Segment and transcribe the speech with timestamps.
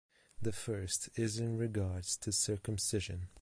[0.41, 3.27] The first is in regards to circumcision.